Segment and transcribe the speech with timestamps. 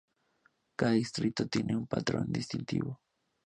[0.79, 2.99] Cada distrito tiene un patrón distintivo.